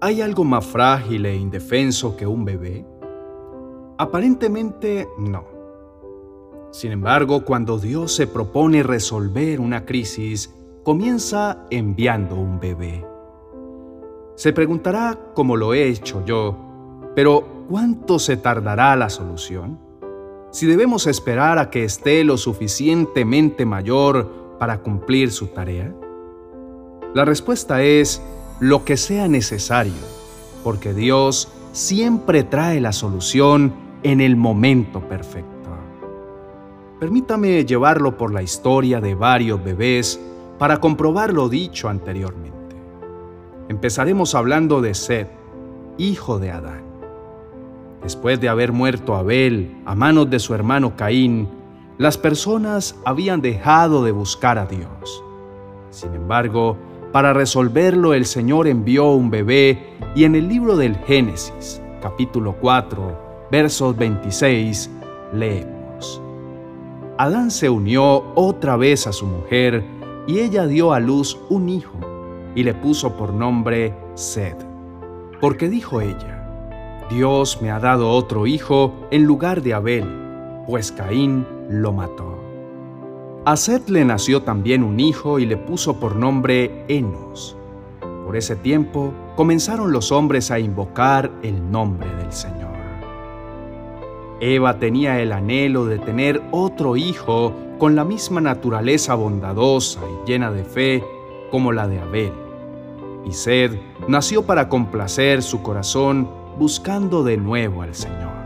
¿Hay 0.00 0.22
algo 0.22 0.44
más 0.44 0.64
frágil 0.64 1.26
e 1.26 1.34
indefenso 1.34 2.16
que 2.16 2.24
un 2.24 2.44
bebé? 2.44 2.86
Aparentemente 3.98 5.08
no. 5.18 5.44
Sin 6.70 6.92
embargo, 6.92 7.44
cuando 7.44 7.78
Dios 7.78 8.12
se 8.14 8.28
propone 8.28 8.84
resolver 8.84 9.58
una 9.58 9.84
crisis, 9.84 10.54
comienza 10.84 11.64
enviando 11.70 12.36
un 12.36 12.60
bebé. 12.60 13.04
Se 14.36 14.52
preguntará, 14.52 15.18
como 15.34 15.56
lo 15.56 15.74
he 15.74 15.88
hecho 15.88 16.24
yo, 16.24 16.56
pero 17.16 17.64
¿cuánto 17.68 18.20
se 18.20 18.36
tardará 18.36 18.94
la 18.94 19.10
solución? 19.10 19.80
Si 20.52 20.66
debemos 20.66 21.08
esperar 21.08 21.58
a 21.58 21.70
que 21.70 21.82
esté 21.82 22.22
lo 22.22 22.36
suficientemente 22.36 23.66
mayor 23.66 24.56
para 24.60 24.80
cumplir 24.80 25.32
su 25.32 25.48
tarea. 25.48 25.92
La 27.14 27.24
respuesta 27.24 27.82
es 27.82 28.22
lo 28.60 28.84
que 28.84 28.96
sea 28.96 29.28
necesario, 29.28 29.92
porque 30.64 30.94
Dios 30.94 31.52
siempre 31.72 32.42
trae 32.42 32.80
la 32.80 32.92
solución 32.92 33.72
en 34.02 34.20
el 34.20 34.36
momento 34.36 35.00
perfecto. 35.00 35.58
Permítame 36.98 37.64
llevarlo 37.64 38.16
por 38.16 38.32
la 38.32 38.42
historia 38.42 39.00
de 39.00 39.14
varios 39.14 39.62
bebés 39.62 40.20
para 40.58 40.80
comprobar 40.80 41.32
lo 41.32 41.48
dicho 41.48 41.88
anteriormente. 41.88 42.76
Empezaremos 43.68 44.34
hablando 44.34 44.80
de 44.80 44.94
Seth, 44.94 45.28
hijo 45.96 46.40
de 46.40 46.50
Adán. 46.50 46.82
Después 48.02 48.40
de 48.40 48.48
haber 48.48 48.72
muerto 48.72 49.14
Abel 49.14 49.76
a 49.84 49.94
manos 49.94 50.28
de 50.28 50.40
su 50.40 50.54
hermano 50.54 50.96
Caín, 50.96 51.48
las 51.98 52.18
personas 52.18 52.96
habían 53.04 53.42
dejado 53.42 54.02
de 54.02 54.10
buscar 54.10 54.58
a 54.58 54.66
Dios. 54.66 55.22
Sin 55.90 56.14
embargo, 56.14 56.76
para 57.12 57.32
resolverlo 57.32 58.14
el 58.14 58.26
Señor 58.26 58.66
envió 58.66 59.10
un 59.12 59.30
bebé 59.30 59.96
y 60.14 60.24
en 60.24 60.34
el 60.34 60.48
libro 60.48 60.76
del 60.76 60.96
Génesis, 60.96 61.80
capítulo 62.02 62.56
4, 62.60 63.48
versos 63.50 63.96
26, 63.96 64.90
leemos. 65.32 66.22
Adán 67.16 67.50
se 67.50 67.70
unió 67.70 68.24
otra 68.34 68.76
vez 68.76 69.06
a 69.06 69.12
su 69.12 69.26
mujer 69.26 69.84
y 70.26 70.40
ella 70.40 70.66
dio 70.66 70.92
a 70.92 71.00
luz 71.00 71.38
un 71.48 71.68
hijo 71.68 71.98
y 72.54 72.62
le 72.62 72.74
puso 72.74 73.16
por 73.16 73.32
nombre 73.32 73.94
Sed, 74.14 74.56
porque 75.40 75.68
dijo 75.68 76.00
ella, 76.00 77.06
Dios 77.10 77.62
me 77.62 77.70
ha 77.70 77.78
dado 77.78 78.10
otro 78.10 78.46
hijo 78.46 78.92
en 79.10 79.24
lugar 79.24 79.62
de 79.62 79.72
Abel, 79.72 80.04
pues 80.66 80.92
Caín 80.92 81.46
lo 81.70 81.92
mató. 81.92 82.47
A 83.48 83.56
Seth 83.56 83.88
le 83.88 84.04
nació 84.04 84.42
también 84.42 84.82
un 84.82 85.00
hijo 85.00 85.38
y 85.38 85.46
le 85.46 85.56
puso 85.56 85.98
por 85.98 86.16
nombre 86.16 86.84
Enos. 86.86 87.56
Por 88.26 88.36
ese 88.36 88.56
tiempo 88.56 89.14
comenzaron 89.36 89.90
los 89.90 90.12
hombres 90.12 90.50
a 90.50 90.58
invocar 90.58 91.32
el 91.42 91.70
nombre 91.70 92.14
del 92.16 92.30
Señor. 92.30 92.74
Eva 94.42 94.78
tenía 94.78 95.22
el 95.22 95.32
anhelo 95.32 95.86
de 95.86 95.98
tener 95.98 96.42
otro 96.50 96.96
hijo 96.96 97.54
con 97.78 97.96
la 97.96 98.04
misma 98.04 98.42
naturaleza 98.42 99.14
bondadosa 99.14 100.00
y 100.02 100.28
llena 100.30 100.50
de 100.50 100.64
fe 100.64 101.02
como 101.50 101.72
la 101.72 101.88
de 101.88 102.00
Abel. 102.00 102.34
Y 103.24 103.32
Sed 103.32 103.78
nació 104.08 104.42
para 104.42 104.68
complacer 104.68 105.42
su 105.42 105.62
corazón 105.62 106.28
buscando 106.58 107.24
de 107.24 107.38
nuevo 107.38 107.80
al 107.80 107.94
Señor. 107.94 108.37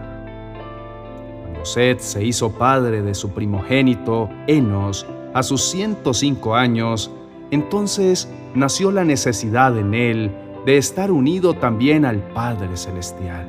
Seth 1.64 2.00
se 2.00 2.24
hizo 2.24 2.52
padre 2.52 3.02
de 3.02 3.14
su 3.14 3.30
primogénito, 3.30 4.28
Enos, 4.46 5.06
a 5.34 5.42
sus 5.42 5.62
105 5.70 6.54
años, 6.54 7.10
entonces 7.50 8.28
nació 8.54 8.90
la 8.90 9.04
necesidad 9.04 9.76
en 9.78 9.94
él 9.94 10.30
de 10.66 10.76
estar 10.76 11.10
unido 11.10 11.54
también 11.54 12.04
al 12.04 12.18
Padre 12.18 12.76
Celestial. 12.76 13.46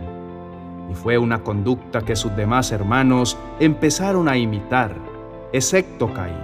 Y 0.91 0.95
fue 0.95 1.17
una 1.17 1.43
conducta 1.43 2.01
que 2.01 2.15
sus 2.15 2.35
demás 2.35 2.71
hermanos 2.71 3.37
empezaron 3.59 4.27
a 4.27 4.37
imitar, 4.37 4.95
excepto 5.51 6.13
Caín, 6.13 6.35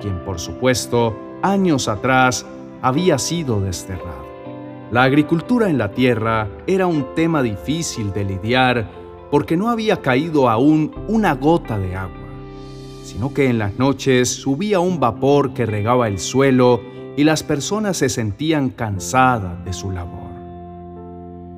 quien 0.00 0.24
por 0.24 0.38
supuesto 0.38 1.16
años 1.42 1.88
atrás 1.88 2.46
había 2.80 3.18
sido 3.18 3.60
desterrado. 3.60 4.32
La 4.90 5.04
agricultura 5.04 5.70
en 5.70 5.78
la 5.78 5.92
tierra 5.92 6.48
era 6.66 6.86
un 6.86 7.14
tema 7.14 7.42
difícil 7.42 8.12
de 8.12 8.24
lidiar 8.24 9.01
porque 9.32 9.56
no 9.56 9.70
había 9.70 10.02
caído 10.02 10.50
aún 10.50 10.92
una 11.08 11.34
gota 11.34 11.78
de 11.78 11.96
agua, 11.96 12.28
sino 13.02 13.32
que 13.32 13.48
en 13.48 13.58
las 13.58 13.78
noches 13.78 14.28
subía 14.28 14.78
un 14.78 15.00
vapor 15.00 15.54
que 15.54 15.64
regaba 15.64 16.06
el 16.06 16.18
suelo 16.18 16.82
y 17.16 17.24
las 17.24 17.42
personas 17.42 17.96
se 17.96 18.10
sentían 18.10 18.68
cansadas 18.68 19.64
de 19.64 19.72
su 19.72 19.90
labor. 19.90 20.30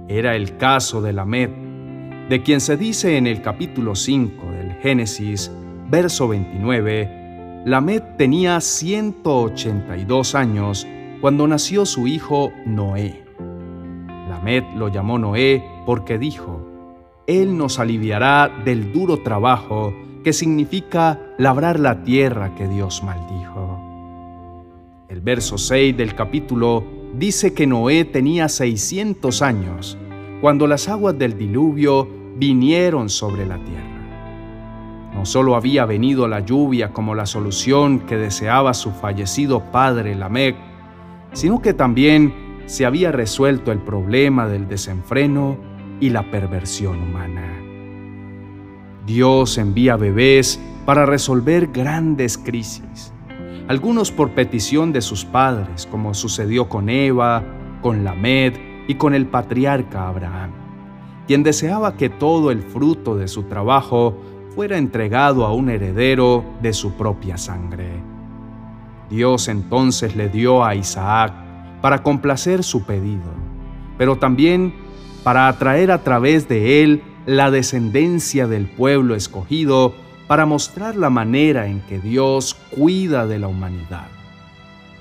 Era 0.06 0.36
el 0.36 0.56
caso 0.56 1.02
de 1.02 1.14
Lamed, 1.14 1.50
de 2.28 2.42
quien 2.44 2.60
se 2.60 2.76
dice 2.76 3.16
en 3.16 3.26
el 3.26 3.42
capítulo 3.42 3.96
5 3.96 4.52
del 4.52 4.74
Génesis, 4.74 5.50
verso 5.90 6.28
29, 6.28 7.62
Lamed 7.66 8.02
tenía 8.16 8.60
182 8.60 10.36
años 10.36 10.86
cuando 11.20 11.48
nació 11.48 11.86
su 11.86 12.06
hijo 12.06 12.52
Noé. 12.66 13.24
Lamed 14.28 14.62
lo 14.76 14.86
llamó 14.86 15.18
Noé 15.18 15.64
porque 15.84 16.18
dijo, 16.18 16.73
él 17.26 17.56
nos 17.56 17.78
aliviará 17.78 18.50
del 18.64 18.92
duro 18.92 19.20
trabajo 19.20 19.94
que 20.22 20.32
significa 20.32 21.20
labrar 21.38 21.78
la 21.80 22.02
tierra 22.02 22.54
que 22.54 22.68
Dios 22.68 23.02
maldijo. 23.02 23.80
El 25.08 25.20
verso 25.20 25.58
6 25.58 25.96
del 25.96 26.14
capítulo 26.14 26.84
dice 27.14 27.54
que 27.54 27.66
Noé 27.66 28.04
tenía 28.04 28.48
600 28.48 29.42
años 29.42 29.98
cuando 30.40 30.66
las 30.66 30.88
aguas 30.88 31.16
del 31.18 31.38
diluvio 31.38 32.08
vinieron 32.36 33.08
sobre 33.08 33.46
la 33.46 33.58
tierra. 33.58 35.10
No 35.14 35.24
solo 35.24 35.54
había 35.54 35.86
venido 35.86 36.26
la 36.26 36.40
lluvia 36.40 36.92
como 36.92 37.14
la 37.14 37.26
solución 37.26 38.00
que 38.00 38.16
deseaba 38.16 38.74
su 38.74 38.90
fallecido 38.90 39.60
padre 39.70 40.14
Lamec, 40.14 40.56
sino 41.32 41.62
que 41.62 41.72
también 41.72 42.34
se 42.66 42.84
había 42.84 43.12
resuelto 43.12 43.70
el 43.70 43.78
problema 43.78 44.48
del 44.48 44.66
desenfreno 44.68 45.56
y 46.00 46.10
la 46.10 46.30
perversión 46.30 47.02
humana. 47.02 47.60
Dios 49.06 49.58
envía 49.58 49.96
bebés 49.96 50.60
para 50.86 51.06
resolver 51.06 51.68
grandes 51.68 52.38
crisis, 52.38 53.12
algunos 53.68 54.10
por 54.10 54.30
petición 54.30 54.92
de 54.92 55.00
sus 55.00 55.24
padres, 55.24 55.86
como 55.90 56.14
sucedió 56.14 56.68
con 56.68 56.88
Eva, 56.88 57.42
con 57.82 58.04
Lamed 58.04 58.54
y 58.88 58.94
con 58.94 59.14
el 59.14 59.26
patriarca 59.26 60.08
Abraham, 60.08 60.50
quien 61.26 61.42
deseaba 61.42 61.96
que 61.96 62.08
todo 62.08 62.50
el 62.50 62.62
fruto 62.62 63.16
de 63.16 63.28
su 63.28 63.44
trabajo 63.44 64.16
fuera 64.54 64.78
entregado 64.78 65.44
a 65.44 65.52
un 65.52 65.68
heredero 65.68 66.44
de 66.62 66.72
su 66.72 66.92
propia 66.92 67.36
sangre. 67.36 68.02
Dios 69.10 69.48
entonces 69.48 70.16
le 70.16 70.28
dio 70.28 70.64
a 70.64 70.74
Isaac 70.74 71.32
para 71.80 72.02
complacer 72.02 72.62
su 72.62 72.84
pedido, 72.84 73.30
pero 73.98 74.16
también 74.16 74.74
para 75.24 75.48
atraer 75.48 75.90
a 75.90 76.04
través 76.04 76.46
de 76.48 76.82
él 76.82 77.02
la 77.26 77.50
descendencia 77.50 78.46
del 78.46 78.66
pueblo 78.66 79.16
escogido, 79.16 79.94
para 80.26 80.46
mostrar 80.46 80.96
la 80.96 81.10
manera 81.10 81.66
en 81.66 81.80
que 81.80 81.98
Dios 81.98 82.56
cuida 82.70 83.26
de 83.26 83.38
la 83.38 83.48
humanidad, 83.48 84.06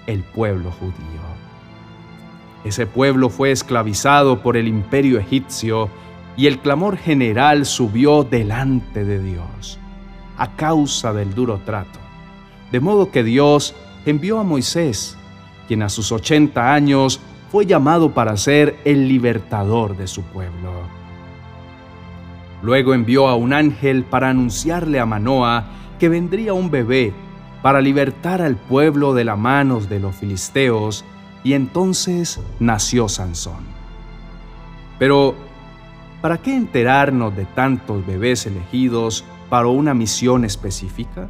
el 0.07 0.21
pueblo 0.21 0.71
judío. 0.71 0.93
Ese 2.63 2.87
pueblo 2.87 3.29
fue 3.29 3.51
esclavizado 3.51 4.41
por 4.41 4.57
el 4.57 4.67
imperio 4.67 5.19
egipcio 5.19 5.89
y 6.37 6.47
el 6.47 6.59
clamor 6.59 6.97
general 6.97 7.65
subió 7.65 8.23
delante 8.23 9.03
de 9.03 9.21
Dios 9.21 9.79
a 10.37 10.55
causa 10.55 11.13
del 11.13 11.35
duro 11.35 11.59
trato. 11.65 11.99
De 12.71 12.79
modo 12.79 13.11
que 13.11 13.23
Dios 13.23 13.75
envió 14.05 14.39
a 14.39 14.43
Moisés, 14.43 15.17
quien 15.67 15.83
a 15.83 15.89
sus 15.89 16.11
80 16.11 16.73
años 16.73 17.19
fue 17.53 17.67
llamado 17.67 18.15
para 18.15 18.35
ser 18.35 18.79
el 18.83 19.07
libertador 19.07 19.95
de 19.95 20.07
su 20.07 20.23
pueblo. 20.23 20.71
Luego 22.63 22.95
envió 22.95 23.27
a 23.27 23.35
un 23.35 23.53
ángel 23.53 24.05
para 24.05 24.29
anunciarle 24.29 24.99
a 24.99 25.05
Manoa 25.05 25.65
que 25.99 26.09
vendría 26.09 26.53
un 26.53 26.71
bebé 26.71 27.13
para 27.61 27.79
libertar 27.79 28.41
al 28.41 28.55
pueblo 28.55 29.13
de 29.13 29.25
las 29.25 29.37
manos 29.37 29.87
de 29.87 29.99
los 29.99 30.15
filisteos, 30.15 31.05
y 31.43 31.53
entonces 31.53 32.41
nació 32.59 33.07
Sansón. 33.07 33.63
Pero, 34.97 35.35
¿para 36.21 36.39
qué 36.39 36.55
enterarnos 36.55 37.35
de 37.35 37.45
tantos 37.45 38.03
bebés 38.03 38.47
elegidos 38.47 39.25
para 39.51 39.67
una 39.67 39.93
misión 39.93 40.43
específica? 40.43 41.29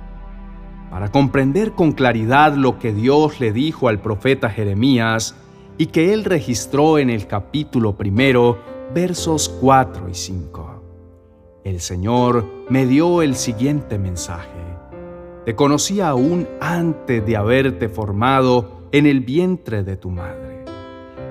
Para 0.89 1.11
comprender 1.11 1.73
con 1.73 1.91
claridad 1.91 2.55
lo 2.55 2.79
que 2.79 2.93
Dios 2.93 3.41
le 3.41 3.51
dijo 3.51 3.89
al 3.89 3.99
profeta 3.99 4.49
Jeremías 4.49 5.35
y 5.77 5.87
que 5.87 6.13
él 6.13 6.23
registró 6.23 6.97
en 6.97 7.09
el 7.09 7.27
capítulo 7.27 7.95
primero, 7.95 8.59
versos 8.93 9.49
4 9.61 10.09
y 10.09 10.13
5. 10.13 10.81
El 11.63 11.79
Señor 11.79 12.45
me 12.69 12.85
dio 12.85 13.21
el 13.21 13.35
siguiente 13.35 13.97
mensaje. 13.97 14.49
Te 15.45 15.55
conocí 15.55 15.99
aún 16.01 16.47
antes 16.61 17.25
de 17.25 17.35
haberte 17.35 17.89
formado 17.89 18.83
en 18.91 19.05
el 19.07 19.21
vientre 19.21 19.83
de 19.83 19.97
tu 19.97 20.09
madre. 20.09 20.65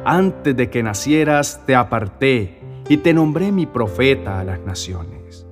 antes 0.05 0.57
de 0.57 0.69
que 0.69 0.83
nacieras 0.83 1.61
te 1.65 1.77
aparté 1.77 2.59
y 2.89 2.97
te 2.97 3.15
nombré 3.15 3.53
mi 3.53 3.67
profeta 3.67 4.41
a 4.41 4.45
las 4.45 4.59
naciones. 4.61 5.47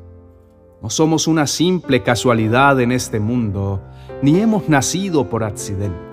No 0.82 0.90
somos 0.90 1.28
una 1.28 1.46
simple 1.46 2.02
casualidad 2.02 2.80
en 2.80 2.90
este 2.90 3.20
mundo, 3.20 3.80
ni 4.22 4.40
hemos 4.40 4.68
nacido 4.68 5.28
por 5.28 5.44
accidente. 5.44 6.09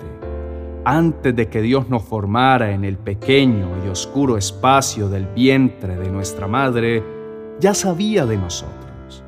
Antes 0.90 1.36
de 1.36 1.50
que 1.50 1.60
Dios 1.60 1.90
nos 1.90 2.02
formara 2.02 2.70
en 2.70 2.82
el 2.82 2.96
pequeño 2.96 3.84
y 3.84 3.90
oscuro 3.90 4.38
espacio 4.38 5.10
del 5.10 5.26
vientre 5.26 5.96
de 5.96 6.10
nuestra 6.10 6.48
madre, 6.48 7.04
ya 7.60 7.74
sabía 7.74 8.24
de 8.24 8.38
nosotros. 8.38 9.22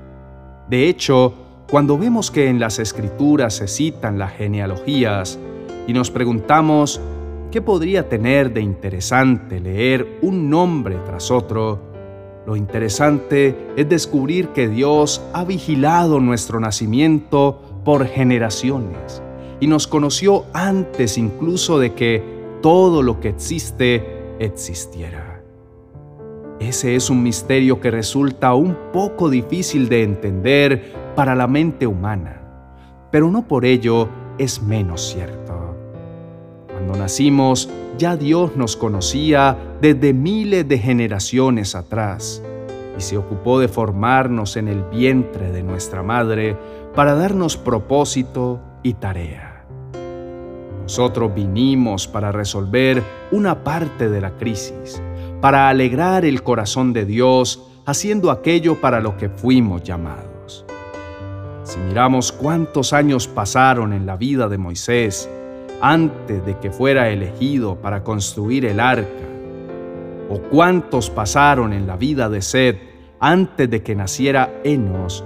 De 0.71 0.89
hecho, 0.89 1.35
cuando 1.71 1.99
vemos 1.99 2.31
que 2.31 2.49
en 2.49 2.61
las 2.61 2.79
escrituras 2.79 3.57
se 3.57 3.69
citan 3.69 4.19
las 4.19 4.33
genealogías 4.33 5.39
y 5.87 5.93
nos 5.93 6.11
preguntamos 6.11 6.99
¿Qué 7.51 7.61
podría 7.61 8.09
tener 8.09 8.55
de 8.55 8.63
interesante 8.63 9.61
leer 9.61 10.19
un 10.23 10.49
nombre 10.49 10.97
tras 11.05 11.31
otro? 11.31 11.79
Lo 12.47 12.57
interesante 12.57 13.55
es 13.77 13.87
descubrir 13.87 14.49
que 14.55 14.67
Dios 14.67 15.23
ha 15.35 15.45
vigilado 15.45 16.21
nuestro 16.21 16.59
nacimiento 16.59 17.61
por 17.85 18.07
generaciones 18.07 19.21
y 19.61 19.67
nos 19.67 19.87
conoció 19.87 20.47
antes 20.53 21.19
incluso 21.19 21.79
de 21.79 21.95
que 21.95 22.23
todo 22.63 23.03
lo 23.03 23.21
que 23.21 23.29
existe 23.29 24.35
existiera. 24.39 25.43
Ese 26.59 26.95
es 26.95 27.09
un 27.09 27.23
misterio 27.23 27.81
que 27.81 27.91
resulta 27.91 28.55
un 28.55 28.77
poco 28.93 29.31
difícil 29.31 29.89
de 29.89 30.03
entender 30.03 30.93
para 31.15 31.35
la 31.35 31.47
mente 31.47 31.87
humana, 31.87 32.41
pero 33.11 33.31
no 33.31 33.47
por 33.47 33.65
ello 33.65 34.09
es 34.39 34.63
menos 34.63 35.01
cierto. 35.01 35.75
Cuando 36.69 36.99
nacimos, 36.99 37.71
ya 37.99 38.17
Dios 38.17 38.57
nos 38.57 38.77
conocía 38.77 39.57
desde 39.81 40.13
miles 40.13 40.67
de 40.69 40.79
generaciones 40.79 41.75
atrás 41.75 42.43
y 42.97 43.01
se 43.01 43.17
ocupó 43.17 43.61
de 43.61 43.69
formarnos 43.69 44.57
en 44.57 44.69
el 44.69 44.83
vientre 44.85 45.53
de 45.53 45.63
nuestra 45.63 46.03
madre 46.03 46.57
para 46.95 47.15
darnos 47.15 47.57
propósito 47.57 48.61
y 48.83 48.95
tarea. 48.95 49.50
Nosotros 50.91 51.33
vinimos 51.33 52.09
para 52.09 52.33
resolver 52.33 53.01
una 53.31 53.63
parte 53.63 54.09
de 54.09 54.21
la 54.21 54.33
crisis, 54.33 55.01
para 55.41 55.69
alegrar 55.69 56.25
el 56.25 56.43
corazón 56.43 56.93
de 56.93 57.05
Dios 57.05 57.65
haciendo 57.87 58.33
aquello 58.33 58.81
para 58.81 58.99
lo 58.99 59.17
que 59.17 59.29
fuimos 59.29 59.85
llamados. 59.85 60.67
Si 61.63 61.79
miramos 61.79 62.33
cuántos 62.33 62.93
años 62.93 63.29
pasaron 63.29 63.93
en 63.93 64.05
la 64.05 64.17
vida 64.17 64.49
de 64.49 64.59
Moisés, 64.59 65.31
antes 65.81 66.45
de 66.45 66.59
que 66.59 66.73
fuera 66.73 67.09
elegido 67.09 67.77
para 67.77 68.03
construir 68.03 68.65
el 68.65 68.81
arca? 68.81 69.07
¿O 70.29 70.41
cuántos 70.41 71.09
pasaron 71.09 71.73
en 71.73 71.87
la 71.87 71.97
vida 71.97 72.29
de 72.29 72.43
Sed 72.43 72.77
antes 73.21 73.71
de 73.71 73.85
que 73.85 73.95
naciera 73.95 74.53
Enos? 74.65 75.23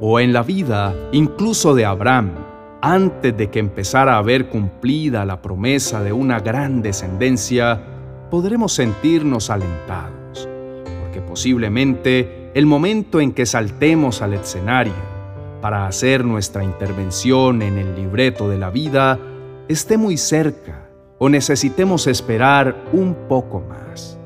¿O 0.00 0.18
en 0.18 0.32
la 0.32 0.42
vida 0.42 0.92
incluso 1.12 1.72
de 1.76 1.84
Abraham 1.84 2.51
antes 2.82 3.36
de 3.36 3.48
que 3.48 3.60
empezara 3.60 4.18
a 4.18 4.22
ver 4.22 4.48
cumplida 4.48 5.24
la 5.24 5.40
promesa 5.40 6.02
de 6.02 6.12
una 6.12 6.40
gran 6.40 6.82
descendencia? 6.82 7.80
Podremos 8.28 8.74
sentirnos 8.74 9.50
alentados, 9.50 10.48
porque 11.00 11.20
posiblemente 11.20 12.50
el 12.54 12.66
momento 12.66 13.20
en 13.20 13.32
que 13.32 13.46
saltemos 13.46 14.20
al 14.20 14.34
escenario 14.34 14.92
para 15.60 15.86
hacer 15.86 16.24
nuestra 16.24 16.64
intervención 16.64 17.62
en 17.62 17.78
el 17.78 17.94
libreto 17.94 18.48
de 18.48 18.58
la 18.58 18.70
vida 18.70 19.18
esté 19.68 19.96
muy 19.96 20.16
cerca 20.16 20.88
o 21.18 21.28
necesitemos 21.28 22.08
esperar 22.08 22.74
un 22.92 23.14
poco 23.28 23.60
más. 23.60 24.18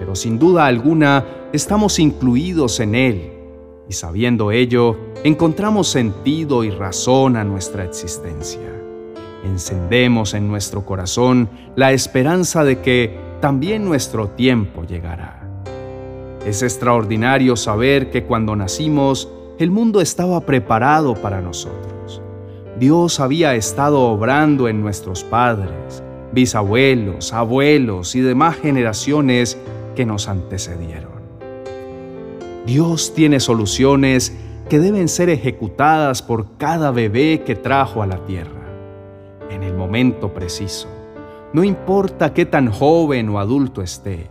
Pero 0.00 0.16
sin 0.16 0.36
duda 0.36 0.66
alguna 0.66 1.24
estamos 1.52 2.00
incluidos 2.00 2.80
en 2.80 2.96
Él 2.96 3.41
y 3.92 3.94
sabiendo 3.94 4.50
ello, 4.50 4.96
encontramos 5.22 5.88
sentido 5.88 6.64
y 6.64 6.70
razón 6.70 7.36
a 7.36 7.44
nuestra 7.44 7.84
existencia. 7.84 8.72
Encendemos 9.44 10.34
en 10.34 10.48
nuestro 10.48 10.86
corazón 10.86 11.50
la 11.76 11.92
esperanza 11.92 12.64
de 12.64 12.80
que 12.80 13.18
también 13.40 13.84
nuestro 13.84 14.28
tiempo 14.28 14.84
llegará. 14.84 15.46
Es 16.46 16.62
extraordinario 16.62 17.54
saber 17.56 18.10
que 18.10 18.24
cuando 18.24 18.56
nacimos, 18.56 19.28
el 19.58 19.70
mundo 19.70 20.00
estaba 20.00 20.40
preparado 20.40 21.14
para 21.14 21.40
nosotros 21.40 21.92
Dios 22.82 23.20
había 23.20 23.54
estado 23.54 24.00
obrando 24.00 24.66
en 24.66 24.80
nuestros 24.80 25.22
padres, 25.22 26.02
bisabuelos, 26.32 27.32
abuelos 27.32 28.16
y 28.16 28.20
demás 28.20 28.56
generaciones 28.56 29.56
que 29.94 30.04
nos 30.04 30.26
antecedieron. 30.26 31.11
Dios 32.66 33.12
tiene 33.14 33.40
soluciones 33.40 34.32
que 34.68 34.78
deben 34.78 35.08
ser 35.08 35.28
ejecutadas 35.30 36.22
por 36.22 36.56
cada 36.58 36.92
bebé 36.92 37.42
que 37.44 37.56
trajo 37.56 38.02
a 38.02 38.06
la 38.06 38.24
tierra, 38.24 38.62
en 39.50 39.64
el 39.64 39.74
momento 39.74 40.32
preciso. 40.32 40.88
No 41.52 41.64
importa 41.64 42.32
qué 42.32 42.46
tan 42.46 42.70
joven 42.70 43.28
o 43.30 43.40
adulto 43.40 43.82
esté, 43.82 44.30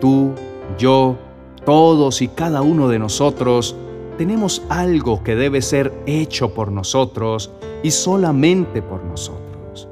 tú, 0.00 0.32
yo, 0.78 1.18
todos 1.64 2.22
y 2.22 2.28
cada 2.28 2.62
uno 2.62 2.88
de 2.88 3.00
nosotros 3.00 3.74
tenemos 4.16 4.62
algo 4.68 5.22
que 5.24 5.34
debe 5.34 5.60
ser 5.60 5.92
hecho 6.06 6.54
por 6.54 6.70
nosotros 6.70 7.50
y 7.82 7.90
solamente 7.90 8.82
por 8.82 9.04
nosotros. 9.04 9.88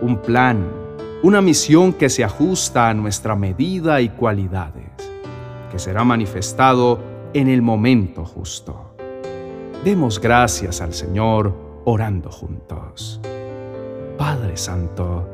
Un 0.00 0.18
plan, 0.18 0.66
una 1.22 1.42
misión 1.42 1.92
que 1.92 2.08
se 2.08 2.24
ajusta 2.24 2.88
a 2.88 2.94
nuestra 2.94 3.36
medida 3.36 4.00
y 4.00 4.08
cualidades, 4.08 4.90
que 5.70 5.78
será 5.78 6.02
manifestado 6.02 7.09
en 7.34 7.48
el 7.48 7.62
momento 7.62 8.24
justo. 8.24 8.94
Demos 9.84 10.20
gracias 10.20 10.80
al 10.80 10.92
Señor 10.92 11.52
orando 11.84 12.30
juntos. 12.30 13.20
Padre 14.18 14.56
Santo, 14.56 15.28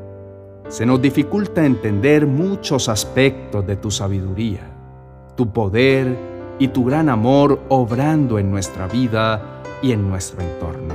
se 0.69 0.87
nos 0.87 1.01
dificulta 1.01 1.65
entender 1.65 2.27
muchos 2.27 2.89
aspectos 2.89 3.67
de 3.67 3.77
tu 3.77 3.91
sabiduría, 3.91 4.71
tu 5.37 5.53
poder 5.53 6.17
y 6.59 6.69
tu 6.69 6.85
gran 6.85 7.09
amor 7.09 7.61
obrando 7.69 8.39
en 8.39 8.51
nuestra 8.51 8.87
vida 8.87 9.63
y 9.83 9.93
en 9.93 10.09
nuestro 10.09 10.41
entorno. 10.43 10.95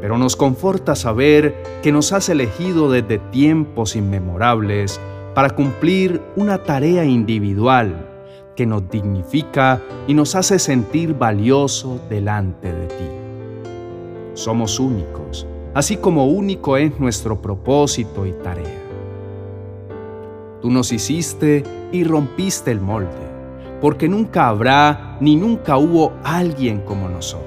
Pero 0.00 0.18
nos 0.18 0.36
conforta 0.36 0.94
saber 0.94 1.80
que 1.82 1.90
nos 1.90 2.12
has 2.12 2.28
elegido 2.28 2.90
desde 2.90 3.18
tiempos 3.18 3.96
inmemorables 3.96 5.00
para 5.34 5.50
cumplir 5.50 6.22
una 6.36 6.58
tarea 6.58 7.04
individual 7.04 8.15
que 8.56 8.66
nos 8.66 8.88
dignifica 8.90 9.80
y 10.08 10.14
nos 10.14 10.34
hace 10.34 10.58
sentir 10.58 11.14
valioso 11.14 12.00
delante 12.08 12.72
de 12.72 12.86
ti. 12.86 13.04
Somos 14.34 14.80
únicos, 14.80 15.46
así 15.74 15.98
como 15.98 16.26
único 16.26 16.76
es 16.76 16.98
nuestro 16.98 17.40
propósito 17.40 18.26
y 18.26 18.32
tarea. 18.32 18.82
Tú 20.60 20.70
nos 20.70 20.90
hiciste 20.90 21.62
y 21.92 22.02
rompiste 22.02 22.72
el 22.72 22.80
molde 22.80 23.26
porque 23.80 24.08
nunca 24.08 24.48
habrá 24.48 25.16
ni 25.20 25.36
nunca 25.36 25.76
hubo 25.76 26.14
alguien 26.24 26.80
como 26.80 27.08
nosotros. 27.08 27.46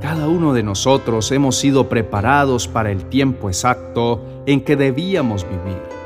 Cada 0.00 0.26
uno 0.28 0.52
de 0.52 0.62
nosotros 0.62 1.30
hemos 1.32 1.56
sido 1.56 1.88
preparados 1.88 2.66
para 2.66 2.90
el 2.90 3.04
tiempo 3.04 3.48
exacto 3.48 4.20
en 4.46 4.62
que 4.62 4.76
debíamos 4.76 5.44
vivir. 5.44 6.01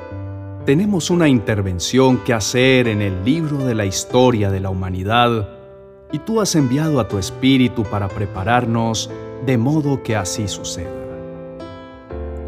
Tenemos 0.67 1.11
una 1.11 1.29
intervención 1.29 2.25
que 2.25 2.33
hacer 2.33 2.89
en 2.89 3.01
el 3.01 3.25
libro 3.25 3.59
de 3.59 3.77
la 3.77 3.85
historia 3.85 4.51
de 4.51 4.59
la 4.59 4.69
humanidad 4.69 5.49
y 6.11 6.19
tú 6.19 6.41
has 6.41 6.57
enviado 6.57 6.99
a 6.99 7.07
tu 7.07 7.19
espíritu 7.19 7.85
para 7.85 8.09
prepararnos 8.09 9.09
de 9.47 9.59
modo 9.59 10.03
que 10.03 10.17
así 10.17 10.49
suceda. 10.49 10.91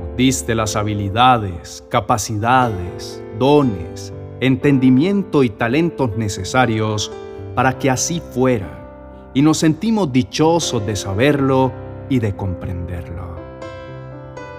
Nos 0.01 0.17
diste 0.17 0.57
las 0.57 0.75
habilidades, 0.75 1.85
capacidades, 1.89 3.23
dones, 3.39 4.13
entendimiento 4.41 5.45
y 5.45 5.51
talentos 5.51 6.17
necesarios 6.17 7.13
para 7.55 7.79
que 7.79 7.89
así 7.89 8.21
fuera, 8.33 9.31
y 9.33 9.43
nos 9.43 9.59
sentimos 9.59 10.13
dichosos 10.13 10.85
de 10.85 10.97
saberlo 10.97 11.71
y 12.09 12.19
de 12.19 12.35
comprenderlo. 12.35 13.27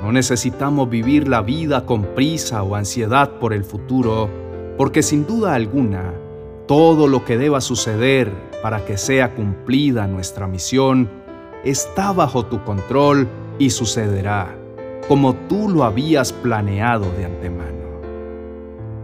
No 0.02 0.12
necesitamos 0.14 0.90
vivir 0.90 1.28
la 1.28 1.42
vida 1.42 1.86
con 1.86 2.04
prisa 2.16 2.64
o 2.64 2.76
ansiedad 2.76 3.32
por 3.40 3.54
el 3.54 3.66
futuro, 3.66 4.30
porque 4.78 5.04
sin 5.04 5.28
duda 5.28 5.56
alguna, 5.56 6.14
todo 6.68 7.08
lo 7.08 7.26
que 7.26 7.38
deba 7.38 7.60
suceder 7.60 8.32
para 8.64 8.86
que 8.86 8.98
sea 8.98 9.36
cumplida 9.36 10.08
nuestra 10.08 10.48
misión 10.48 11.10
está 11.66 12.14
bajo 12.14 12.46
tu 12.46 12.64
control 12.64 13.28
y 13.58 13.72
sucederá 13.72 14.56
como 15.10 15.34
tú 15.34 15.68
lo 15.68 15.84
habías 15.84 16.32
planeado 16.32 17.12
de 17.18 17.26
antemano. 17.26 17.90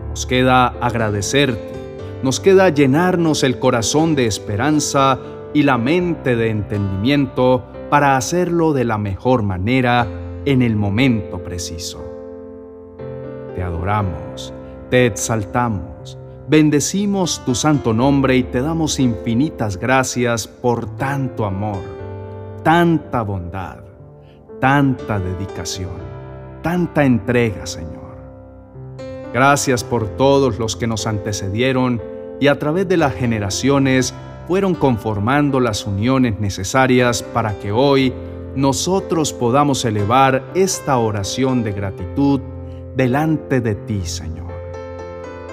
Nos 0.09 0.27
queda 0.27 0.67
agradecerte, 0.67 1.73
nos 2.21 2.39
queda 2.39 2.69
llenarnos 2.69 3.43
el 3.43 3.57
corazón 3.57 4.13
de 4.13 4.27
esperanza 4.27 5.19
y 5.53 5.63
la 5.63 5.79
mente 5.79 6.35
de 6.35 6.51
entendimiento 6.51 7.65
para 7.89 8.17
hacerlo 8.17 8.71
de 8.73 8.85
la 8.85 8.99
mejor 8.99 9.41
manera 9.41 10.07
en 10.45 10.61
el 10.61 10.75
momento 10.75 11.39
preciso. 11.39 12.03
te 13.55 13.63
adoramos, 13.63 14.53
te 14.89 15.05
exaltamos, 15.05 16.17
bendecimos 16.47 17.43
tu 17.45 17.55
santo 17.55 17.93
nombre 17.93 18.35
y 18.35 18.43
te 18.43 18.61
damos 18.61 18.99
infinitas 18.99 19.77
gracias 19.77 20.47
por 20.47 20.97
tanto 20.97 21.45
amor, 21.45 21.81
tanta 22.63 23.21
bondad, 23.21 23.79
tanta 24.59 25.19
dedicación, 25.19 25.97
tanta 26.61 27.05
entrega, 27.05 27.65
Señor. 27.65 27.95
Gracias 29.33 29.83
por 29.83 30.07
todos 30.17 30.59
los 30.59 30.75
que 30.75 30.87
nos 30.87 31.07
antecedieron 31.07 32.01
y 32.39 32.47
a 32.47 32.59
través 32.59 32.87
de 32.87 32.97
las 32.97 33.13
generaciones 33.13 34.13
fueron 34.47 34.75
conformando 34.75 35.59
las 35.59 35.85
uniones 35.85 36.39
necesarias 36.39 37.23
para 37.23 37.57
que 37.59 37.71
hoy 37.71 38.13
nosotros 38.55 39.33
podamos 39.33 39.83
elevar 39.83 40.43
esta 40.55 40.97
oración 40.97 41.63
de 41.63 41.73
gratitud 41.73 42.39
delante 42.95 43.59
de 43.59 43.75
ti, 43.75 44.01
Señor. 44.05 44.51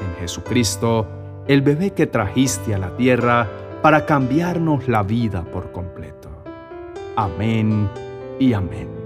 En 0.00 0.20
Jesucristo, 0.20 1.06
el 1.48 1.62
bebé 1.62 1.90
que 1.90 2.06
trajiste 2.06 2.74
a 2.74 2.78
la 2.78 2.96
tierra 2.96 3.48
para 3.82 4.06
cambiarnos 4.06 4.86
la 4.86 5.02
vida 5.02 5.42
por 5.52 5.72
completo. 5.72 6.28
Amén 7.16 7.90
y 8.38 8.52
amén. 8.52 9.01